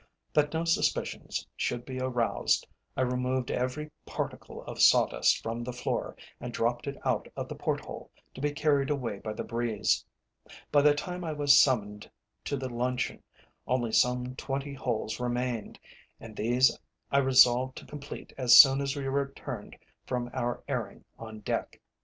[0.33, 2.67] That no suspicions should be aroused,
[2.97, 7.53] I removed every particle of sawdust from the floor, and dropped it out of the
[7.53, 10.03] port hole, to be carried away by the breeze.
[10.71, 12.09] By the time I was summoned
[12.45, 13.21] to the luncheon
[13.67, 15.79] only some twenty holes remained,
[16.19, 16.75] and these
[17.11, 19.77] I resolved to complete as soon as we returned
[20.07, 21.79] from our airing on deck.